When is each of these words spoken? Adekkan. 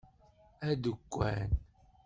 Adekkan. 0.67 1.49